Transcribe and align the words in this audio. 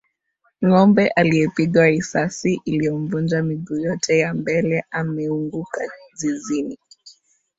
Ng'ombe 0.65 1.07
aliyepigwa 1.07 1.85
risasi 1.87 2.61
iliyomvunja 2.65 3.43
miguu 3.43 3.77
yote 3.79 4.19
ya 4.19 4.33
mbele 4.33 4.85
ameunguka 4.91 5.81
zizini. 6.15 6.77